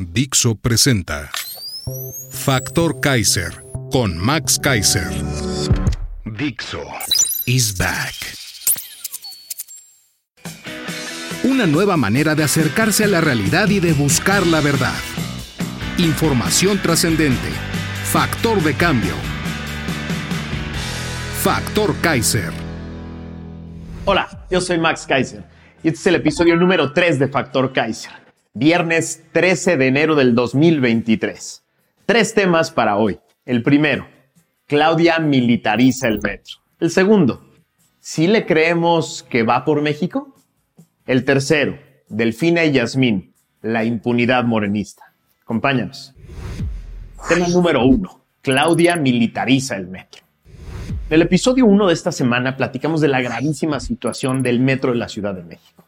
[0.00, 1.28] Dixo presenta
[2.30, 5.08] Factor Kaiser con Max Kaiser.
[6.24, 6.84] Dixo
[7.46, 8.14] is back.
[11.42, 14.94] Una nueva manera de acercarse a la realidad y de buscar la verdad.
[15.98, 17.48] Información trascendente.
[18.04, 19.14] Factor de cambio.
[21.42, 22.52] Factor Kaiser.
[24.04, 25.42] Hola, yo soy Max Kaiser
[25.82, 28.27] y este es el episodio número 3 de Factor Kaiser.
[28.60, 31.62] Viernes 13 de enero del 2023.
[32.06, 33.20] Tres temas para hoy.
[33.46, 34.08] El primero,
[34.66, 36.56] Claudia militariza el metro.
[36.80, 37.52] El segundo,
[38.00, 40.34] ¿sí le creemos que va por México?
[41.06, 45.04] El tercero, Delfina y Yasmín, la impunidad morenista.
[45.42, 46.16] Acompáñanos.
[47.28, 50.22] Tema número uno, Claudia militariza el metro.
[51.08, 54.98] En el episodio 1 de esta semana platicamos de la gravísima situación del metro de
[54.98, 55.84] la Ciudad de México.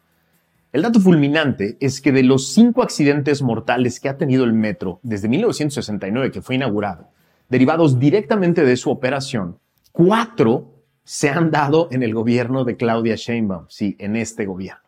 [0.73, 5.01] El dato fulminante es que de los cinco accidentes mortales que ha tenido el metro
[5.03, 7.09] desde 1969 que fue inaugurado,
[7.49, 9.59] derivados directamente de su operación,
[9.91, 14.85] cuatro se han dado en el gobierno de Claudia Sheinbaum, sí, en este gobierno.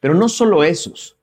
[0.00, 1.18] Pero no solo esos.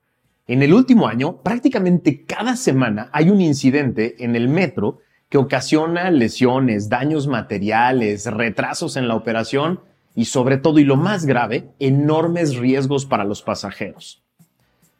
[0.46, 6.12] En el último año, prácticamente cada semana hay un incidente en el metro que ocasiona
[6.12, 9.80] lesiones, daños materiales, retrasos en la operación
[10.14, 14.22] y sobre todo, y lo más grave, enormes riesgos para los pasajeros.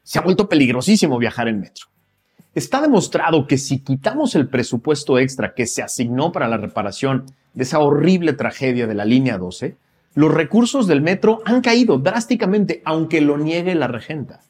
[0.02, 1.86] Se ha vuelto peligrosísimo viajar en metro.
[2.54, 7.62] Está demostrado que si quitamos el presupuesto extra que se asignó para la reparación de
[7.62, 9.76] esa horrible tragedia de la línea 12,
[10.14, 14.40] los recursos del metro han caído drásticamente, aunque lo niegue la regenta.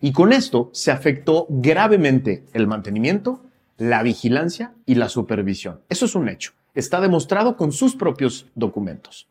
[0.00, 3.42] Y con esto se afectó gravemente el mantenimiento,
[3.76, 5.80] la vigilancia y la supervisión.
[5.88, 6.52] Eso es un hecho.
[6.74, 9.26] Está demostrado con sus propios documentos.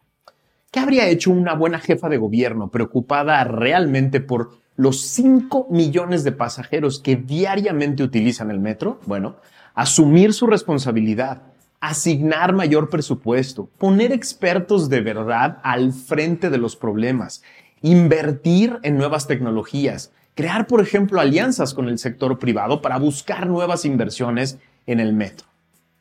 [0.78, 6.32] ¿Qué habría hecho una buena jefa de gobierno preocupada realmente por los 5 millones de
[6.32, 9.00] pasajeros que diariamente utilizan el metro?
[9.08, 9.38] Bueno,
[9.74, 11.42] asumir su responsabilidad,
[11.80, 17.42] asignar mayor presupuesto, poner expertos de verdad al frente de los problemas,
[17.82, 23.84] invertir en nuevas tecnologías, crear, por ejemplo, alianzas con el sector privado para buscar nuevas
[23.84, 25.48] inversiones en el metro.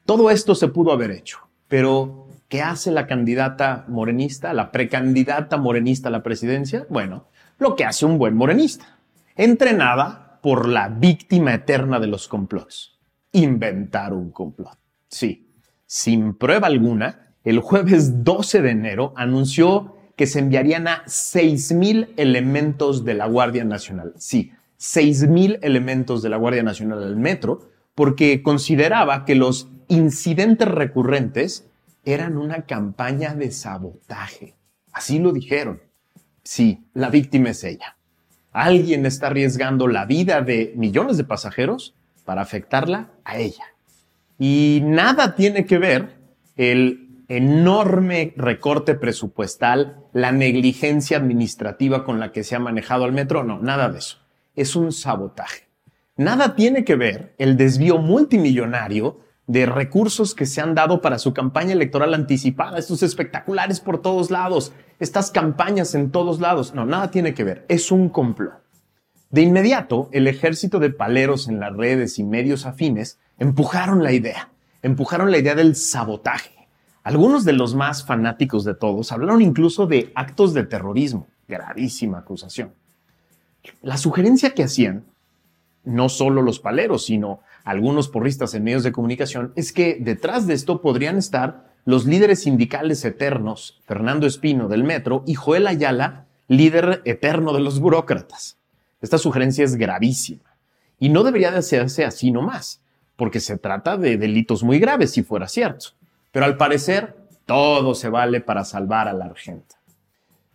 [0.04, 6.09] Todo esto se pudo haber hecho, pero ¿qué hace la candidata morenista, la precandidata morenista
[6.09, 6.87] a la presidencia?
[6.89, 7.27] Bueno,
[7.59, 8.99] lo que hace un buen morenista,
[9.34, 12.99] entrenada por la víctima eterna de los complots,
[13.33, 14.79] inventar un complot.
[15.09, 15.51] Sí,
[15.87, 23.05] sin prueba alguna, el jueves 12 de enero anunció que se enviarían a 6.000 elementos
[23.05, 24.15] de la Guardia Nacional.
[24.17, 31.69] Sí, 6.000 elementos de la Guardia Nacional al metro, porque consideraba que los incidentes recurrentes
[32.06, 34.55] eran una campaña de sabotaje.
[34.93, 35.83] Así lo dijeron.
[36.44, 37.97] Sí, la víctima es ella.
[38.53, 43.65] Alguien está arriesgando la vida de millones de pasajeros para afectarla a ella.
[44.39, 46.16] Y nada tiene que ver
[46.56, 53.43] el enorme recorte presupuestal, la negligencia administrativa con la que se ha manejado al metro,
[53.43, 54.19] no, nada de eso.
[54.55, 55.66] Es un sabotaje.
[56.16, 61.33] Nada tiene que ver el desvío multimillonario de recursos que se han dado para su
[61.33, 66.75] campaña electoral anticipada, estos espectaculares por todos lados, estas campañas en todos lados.
[66.75, 67.65] No, nada tiene que ver.
[67.69, 68.62] Es un complot.
[69.31, 74.51] De inmediato, el ejército de paleros en las redes y medios afines empujaron la idea,
[74.83, 76.57] empujaron la idea del sabotaje
[77.07, 82.75] algunos de los más fanáticos de todos hablaron incluso de actos de terrorismo, gravísima acusación.
[83.81, 85.04] La sugerencia que hacían,
[85.84, 90.54] no solo los paleros, sino algunos porristas en medios de comunicación, es que detrás de
[90.54, 97.03] esto podrían estar los líderes sindicales eternos, Fernando Espino del Metro y Joel Ayala, líder
[97.04, 98.57] eterno de los burócratas.
[99.03, 100.57] Esta sugerencia es gravísima
[101.01, 102.80] y no debería de hacerse así nomás,
[103.16, 105.86] porque se trata de delitos muy graves si fuera cierto.
[106.30, 107.16] Pero al parecer,
[107.47, 109.74] todo se vale para salvar a la argenta.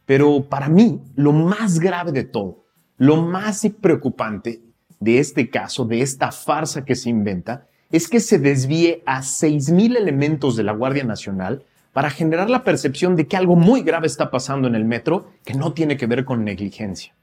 [0.06, 2.63] Pero para mí, lo más grave de todo,
[2.98, 4.62] lo más preocupante
[5.01, 9.98] de este caso, de esta farsa que se inventa, es que se desvíe a 6.000
[9.98, 14.31] elementos de la Guardia Nacional para generar la percepción de que algo muy grave está
[14.31, 17.13] pasando en el metro que no tiene que ver con negligencia.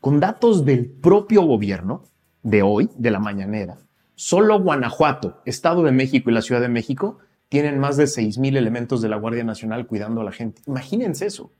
[0.00, 2.02] con datos del propio gobierno
[2.42, 3.78] de hoy, de la mañanera,
[4.16, 9.00] solo Guanajuato, Estado de México y la Ciudad de México tienen más de 6.000 elementos
[9.00, 10.60] de la Guardia Nacional cuidando a la gente.
[10.66, 11.52] Imagínense eso.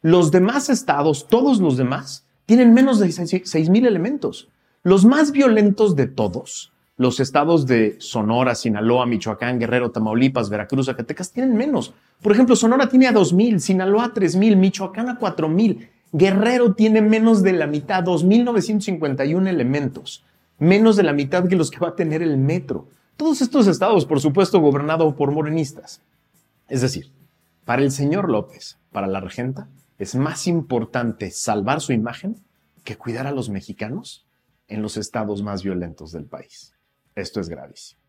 [0.00, 4.48] Los demás estados, todos los demás, tienen menos de 6.000 elementos.
[4.84, 11.30] Los más violentos de todos, los estados de Sonora, Sinaloa, Michoacán, Guerrero, Tamaulipas, Veracruz, Zacatecas,
[11.30, 11.94] tienen menos.
[12.20, 15.88] Por ejemplo, Sonora tiene a 2.000, Sinaloa a 3.000, Michoacán a 4.000.
[16.10, 20.24] Guerrero tiene menos de la mitad, 2.951 elementos,
[20.58, 22.88] menos de la mitad que los que va a tener el metro.
[23.16, 26.00] Todos estos estados, por supuesto, gobernados por morenistas.
[26.68, 27.08] Es decir,
[27.64, 29.68] para el señor López, para la regenta,
[30.00, 32.34] es más importante salvar su imagen
[32.82, 34.26] que cuidar a los mexicanos
[34.72, 36.74] en los estados más violentos del país.
[37.14, 38.00] Esto es gravísimo.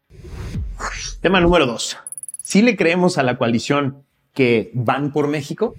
[1.22, 1.98] Tema número dos.
[2.42, 5.76] Si le creemos a la coalición que van por México,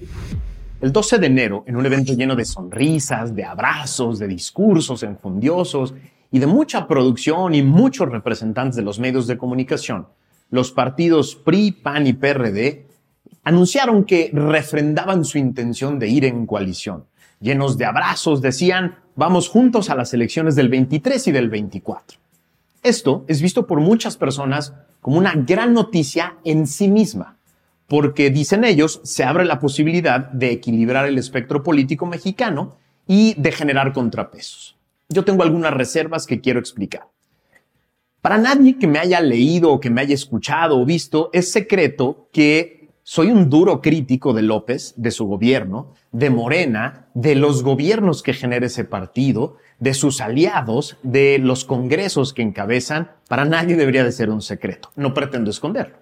[0.81, 5.95] el 12 de enero, en un evento lleno de sonrisas, de abrazos, de discursos enfundiosos
[6.31, 10.09] y de mucha producción y muchos representantes de los medios de comunicación,
[10.51, 12.87] los partidos PRI, PAN y PRD
[13.45, 17.07] anunciaron que refrendaban su intención de ir en coalición.
[17.41, 22.19] Llenos de abrazos, decían, vamos juntos a las elecciones del 23 y del 24.
[22.82, 27.34] Esto es visto por muchas personas como una gran noticia en sí misma
[27.87, 32.76] porque dicen ellos, se abre la posibilidad de equilibrar el espectro político mexicano
[33.06, 34.76] y de generar contrapesos.
[35.08, 37.06] Yo tengo algunas reservas que quiero explicar.
[38.22, 42.28] Para nadie que me haya leído o que me haya escuchado o visto, es secreto
[42.32, 48.23] que soy un duro crítico de López, de su gobierno, de Morena, de los gobiernos
[48.23, 53.11] que genera ese partido, de sus aliados, de los congresos que encabezan.
[53.29, 54.91] Para nadie debería de ser un secreto.
[54.97, 55.97] No pretendo esconderlo.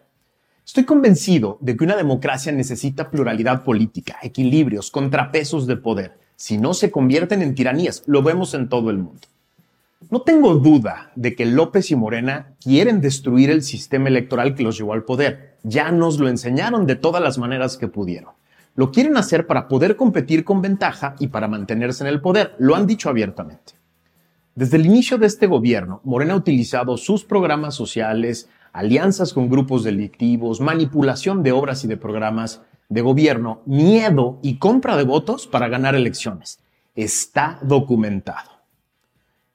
[0.65, 6.19] Estoy convencido de que una democracia necesita pluralidad política, equilibrios, contrapesos de poder.
[6.37, 8.05] Si no, se convierten en tiranías.
[8.07, 9.27] Lo vemos en todo el mundo.
[10.09, 14.79] No tengo duda de que López y Morena quieren destruir el sistema electoral que los
[14.79, 15.52] llevó al poder.
[15.63, 18.33] Ya nos lo enseñaron de todas las maneras que pudieron.
[18.75, 22.55] Lo quieren hacer para poder competir con ventaja y para mantenerse en el poder.
[22.59, 23.75] Lo han dicho abiertamente.
[24.55, 29.85] Desde el inicio de este gobierno, Morena ha utilizado sus programas sociales, alianzas con grupos
[29.85, 35.69] delictivos, manipulación de obras y de programas de gobierno, miedo y compra de votos para
[35.69, 36.61] ganar elecciones.
[36.95, 38.51] Está documentado.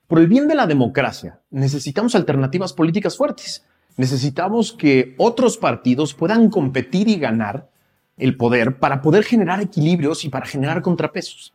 [0.08, 3.66] Por el bien de la democracia, necesitamos alternativas políticas fuertes.
[3.98, 7.70] Necesitamos que otros partidos puedan competir y ganar
[8.18, 11.54] el poder para poder generar equilibrios y para generar contrapesos.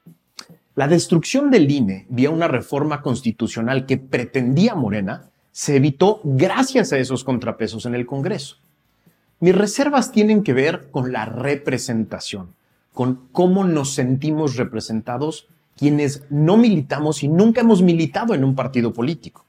[0.75, 6.99] La destrucción del INE vía una reforma constitucional que pretendía Morena se evitó gracias a
[6.99, 8.57] esos contrapesos en el Congreso.
[9.39, 12.55] Mis reservas tienen que ver con la representación,
[12.93, 15.47] con cómo nos sentimos representados
[15.77, 19.45] quienes no militamos y nunca hemos militado en un partido político.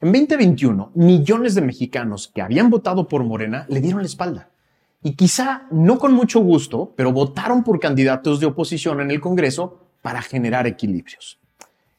[0.00, 4.48] En 2021, millones de mexicanos que habían votado por Morena le dieron la espalda.
[5.02, 9.80] Y quizá no con mucho gusto, pero votaron por candidatos de oposición en el Congreso
[10.00, 11.40] para generar equilibrios.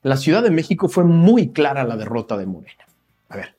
[0.01, 2.85] La Ciudad de México fue muy clara la derrota de Morena.
[3.27, 3.57] A ver,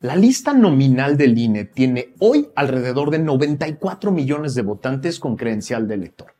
[0.00, 5.86] la lista nominal del INE tiene hoy alrededor de 94 millones de votantes con credencial
[5.86, 6.34] de elector.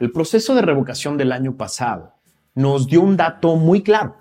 [0.00, 2.14] El proceso de revocación del año pasado
[2.56, 4.16] nos dio un dato muy claro.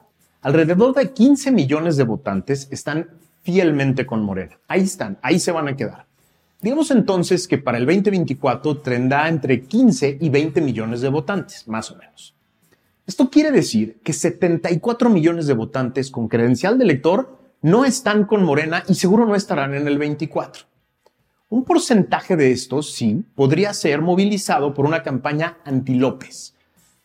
[0.46, 3.10] Alrededor de 15 millones de votantes están
[3.42, 4.60] fielmente con Morena.
[4.68, 6.06] Ahí están, ahí se van a quedar.
[6.62, 11.90] Digamos entonces que para el 2024 tendrá entre 15 y 20 millones de votantes, más
[11.90, 12.36] o menos.
[13.08, 18.44] Esto quiere decir que 74 millones de votantes con credencial de elector no están con
[18.44, 20.66] Morena y seguro no estarán en el 24.
[21.50, 26.54] Un porcentaje de estos, sí, podría ser movilizado por una campaña anti-López,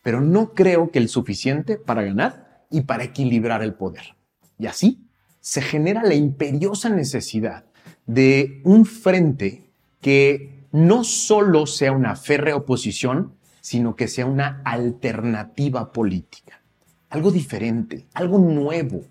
[0.03, 4.17] pero no creo que el suficiente para ganar y para equilibrar el poder.
[4.59, 5.07] Y así
[5.41, 7.65] se genera la imperiosa necesidad
[8.07, 15.93] de un frente que no solo sea una férrea oposición, sino que sea una alternativa
[15.93, 16.63] política.
[17.09, 19.03] Algo diferente, algo nuevo,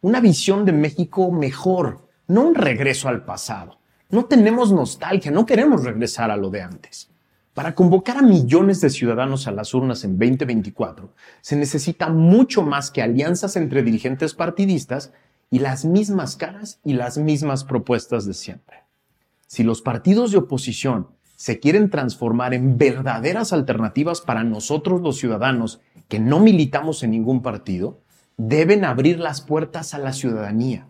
[0.00, 3.80] una visión de México mejor, no un regreso al pasado.
[4.10, 7.10] No tenemos nostalgia, no queremos regresar a lo de antes.
[7.58, 12.92] Para convocar a millones de ciudadanos a las urnas en 2024, se necesita mucho más
[12.92, 15.12] que alianzas entre dirigentes partidistas
[15.50, 18.84] y las mismas caras y las mismas propuestas de siempre.
[19.48, 25.80] Si los partidos de oposición se quieren transformar en verdaderas alternativas para nosotros los ciudadanos
[26.06, 27.98] que no militamos en ningún partido,
[28.36, 30.86] deben abrir las puertas a la ciudadanía.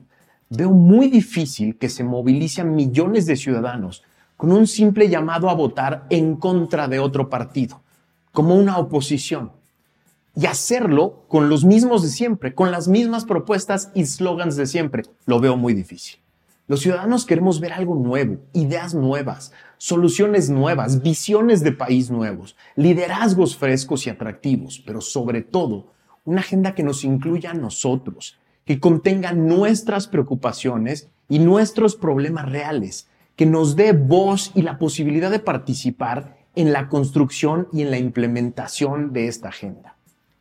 [0.50, 4.02] Veo muy difícil que se movilicen millones de ciudadanos
[4.38, 7.82] con un simple llamado a votar en contra de otro partido,
[8.32, 9.52] como una oposición.
[10.36, 15.02] y hacerlo con los mismos de siempre, con las mismas propuestas y slogans de siempre.
[15.26, 16.20] Lo veo muy difícil.
[16.68, 23.56] Los ciudadanos queremos ver algo nuevo, ideas nuevas, soluciones nuevas, visiones de país nuevos, liderazgos
[23.56, 25.86] frescos y atractivos, pero sobre todo
[26.24, 33.08] una agenda que nos incluya a nosotros, que contenga nuestras preocupaciones y nuestros problemas reales,
[33.38, 37.98] que nos dé voz y la posibilidad de participar en la construcción y en la
[37.98, 39.94] implementación de esta agenda.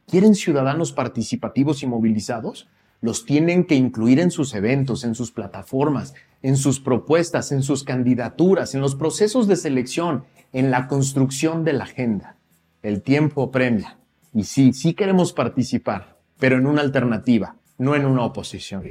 [0.07, 2.67] ¿Quieren ciudadanos participativos y movilizados?
[2.99, 7.83] Los tienen que incluir en sus eventos, en sus plataformas, en sus propuestas, en sus
[7.83, 12.37] candidaturas, en los procesos de selección, en la construcción de la agenda.
[12.81, 13.99] El tiempo premia.
[14.33, 18.81] Y sí, sí queremos participar, pero en una alternativa, no en una oposición.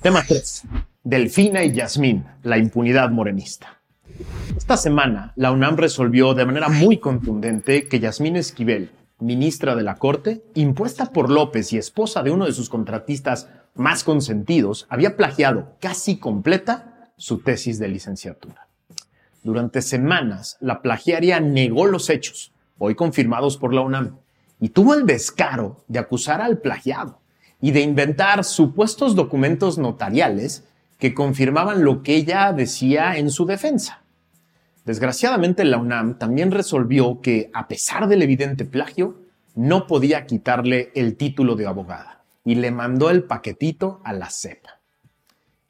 [0.00, 0.64] Tema 3.
[1.04, 3.80] Delfina y Yasmín, la impunidad morenista.
[4.56, 9.96] Esta semana, la UNAM resolvió de manera muy contundente que Yasmín Esquivel, ministra de la
[9.96, 15.76] Corte, impuesta por López y esposa de uno de sus contratistas más consentidos, había plagiado
[15.80, 18.68] casi completa su tesis de licenciatura.
[19.42, 24.18] Durante semanas, la plagiaria negó los hechos, hoy confirmados por la UNAM,
[24.60, 27.18] y tuvo el descaro de acusar al plagiado
[27.60, 30.64] y de inventar supuestos documentos notariales
[31.02, 34.04] que confirmaban lo que ella decía en su defensa.
[34.84, 39.16] Desgraciadamente la UNAM también resolvió que, a pesar del evidente plagio,
[39.56, 44.78] no podía quitarle el título de abogada y le mandó el paquetito a la CEPA.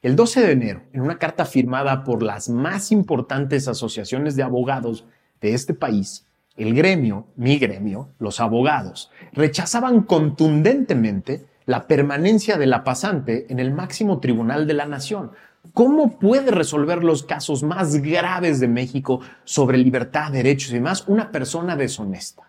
[0.03, 5.03] El 12 de enero, en una carta firmada por las más importantes asociaciones de abogados
[5.41, 12.83] de este país, el gremio, mi gremio, los abogados, rechazaban contundentemente la permanencia de la
[12.83, 15.31] pasante en el máximo tribunal de la nación,
[15.71, 21.31] ¿Cómo puede resolver los casos más graves de México sobre libertad, derechos y demás una
[21.31, 22.43] persona deshonesta?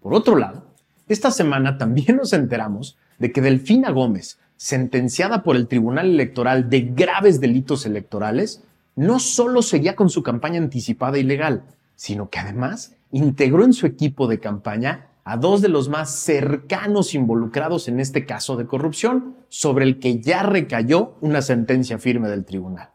[0.00, 0.64] Por otro lado,
[1.08, 6.82] esta semana también nos enteramos de que Delfina Gómez, sentenciada por el Tribunal Electoral de
[6.82, 8.62] graves delitos electorales,
[8.94, 11.64] no solo seguía con su campaña anticipada ilegal,
[11.96, 17.14] sino que además integró en su equipo de campaña a dos de los más cercanos
[17.14, 22.46] involucrados en este caso de corrupción, sobre el que ya recayó una sentencia firme del
[22.46, 22.92] tribunal.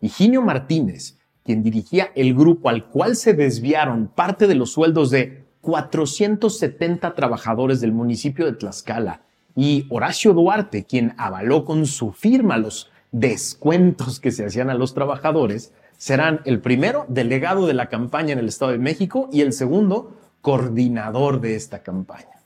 [0.00, 5.44] Higinio Martínez, quien dirigía el grupo al cual se desviaron parte de los sueldos de
[5.60, 9.22] 470 trabajadores del municipio de Tlaxcala,
[9.56, 14.94] y Horacio Duarte, quien avaló con su firma los descuentos que se hacían a los
[14.94, 19.52] trabajadores, serán el primero delegado de la campaña en el Estado de México y el
[19.52, 20.12] segundo
[20.46, 22.40] coordinador de esta campaña.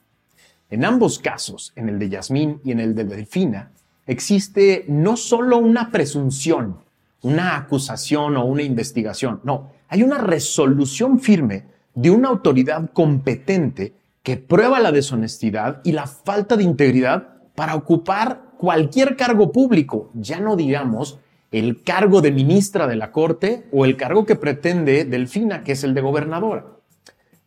[0.71, 3.73] En ambos casos, en el de Yasmín y en el de Delfina,
[4.07, 6.77] existe no solo una presunción,
[7.21, 13.93] una acusación o una investigación, no, hay una resolución firme de una autoridad competente
[14.23, 20.39] que prueba la deshonestidad y la falta de integridad para ocupar cualquier cargo público, ya
[20.39, 21.19] no digamos
[21.51, 25.83] el cargo de ministra de la Corte o el cargo que pretende Delfina, que es
[25.83, 26.80] el de gobernadora.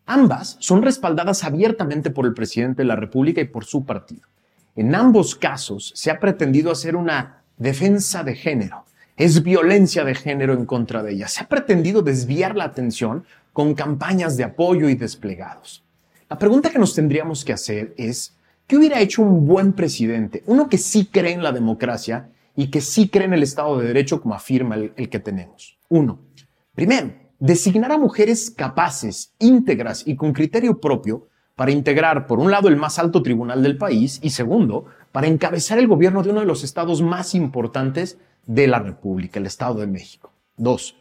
[0.06, 4.28] Ambas son respaldadas abiertamente por el presidente de la República y por su partido.
[4.76, 8.84] En ambos casos se ha pretendido hacer una defensa de género.
[9.16, 11.28] Es violencia de género en contra de ella.
[11.28, 15.84] Se ha pretendido desviar la atención con campañas de apoyo y desplegados.
[16.28, 20.42] La pregunta que nos tendríamos que hacer es, ¿qué hubiera hecho un buen presidente?
[20.46, 23.86] Uno que sí cree en la democracia y que sí cree en el Estado de
[23.86, 25.78] Derecho como afirma el, el que tenemos.
[25.88, 26.18] Uno,
[26.74, 32.68] primero, designar a mujeres capaces, íntegras y con criterio propio para integrar, por un lado,
[32.68, 36.46] el más alto tribunal del país y, segundo, para encabezar el gobierno de uno de
[36.46, 40.32] los estados más importantes de la República, el Estado de México.
[40.56, 40.96] Dos,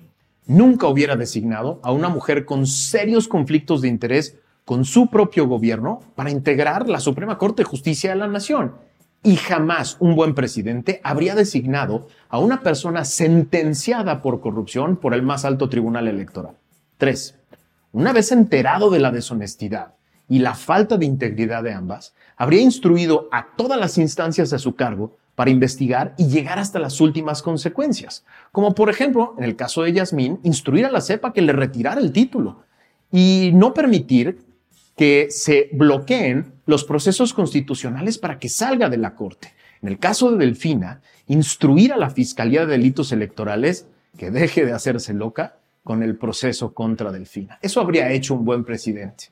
[0.46, 6.02] nunca hubiera designado a una mujer con serios conflictos de interés con su propio gobierno
[6.16, 8.74] para integrar la Suprema Corte de Justicia de la Nación
[9.24, 15.24] y jamás un buen presidente habría designado a una persona sentenciada por corrupción por el
[15.24, 16.58] más alto tribunal electoral.
[16.98, 17.36] Tres,
[17.94, 19.94] una vez enterado de la deshonestidad
[20.28, 24.76] y la falta de integridad de ambas, habría instruido a todas las instancias a su
[24.76, 29.84] cargo para investigar y llegar hasta las últimas consecuencias, como por ejemplo, en el caso
[29.84, 32.64] de Yasmín, instruir a la CEPA que le retirara el título
[33.12, 34.53] y no permitir
[34.96, 39.54] que se bloqueen los procesos constitucionales para que salga de la Corte.
[39.82, 44.72] En el caso de Delfina, instruir a la Fiscalía de Delitos Electorales que deje de
[44.72, 47.60] hacerse loca con el proceso contra Delfina.
[47.62, 49.26] Eso habría hecho un buen presidente.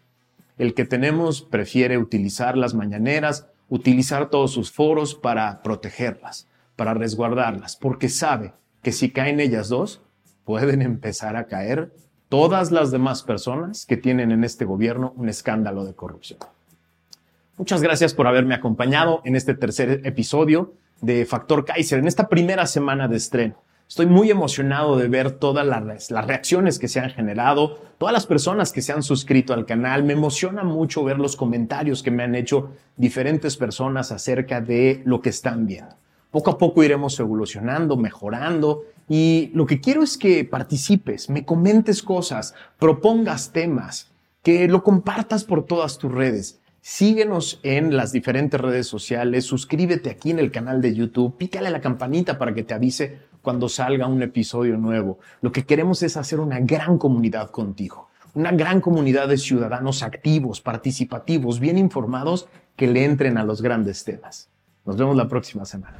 [0.57, 7.77] El que tenemos prefiere utilizar las mañaneras, utilizar todos sus foros para protegerlas, para resguardarlas,
[7.77, 8.53] porque sabe
[8.83, 10.01] que si caen ellas dos,
[10.43, 11.93] pueden empezar a caer
[12.31, 16.39] todas las demás personas que tienen en este gobierno un escándalo de corrupción.
[17.57, 22.67] Muchas gracias por haberme acompañado en este tercer episodio de Factor Kaiser, en esta primera
[22.67, 23.55] semana de estreno.
[23.85, 28.25] Estoy muy emocionado de ver todas las, las, reacciones que se han generado, todas las
[28.25, 30.05] personas que se han suscrito al canal.
[30.05, 35.21] Me emociona mucho ver los comentarios que me han hecho diferentes personas acerca de lo
[35.21, 35.97] que están viendo.
[36.31, 42.01] Poco a poco iremos evolucionando, mejorando y lo que quiero es que participes, me comentes
[42.01, 44.09] cosas, propongas temas,
[44.41, 46.61] que lo compartas por todas tus redes.
[46.81, 51.81] Síguenos en las diferentes redes sociales, suscríbete aquí en el canal de YouTube, pícale la
[51.81, 55.19] campanita para que te avise cuando salga un episodio nuevo.
[55.41, 60.61] Lo que queremos es hacer una gran comunidad contigo, una gran comunidad de ciudadanos activos,
[60.61, 62.47] participativos, bien informados,
[62.77, 64.49] que le entren a los grandes temas.
[64.85, 65.95] Nos vemos la próxima semana.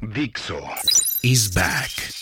[0.00, 0.58] Dixo
[1.22, 2.21] is back.